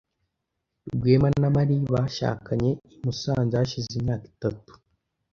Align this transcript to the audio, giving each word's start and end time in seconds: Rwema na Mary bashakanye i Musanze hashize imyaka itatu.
Rwema 0.95 1.29
na 1.41 1.49
Mary 1.55 1.77
bashakanye 1.93 2.69
i 2.95 2.97
Musanze 3.03 3.53
hashize 3.59 3.91
imyaka 3.99 4.25
itatu. 4.33 4.71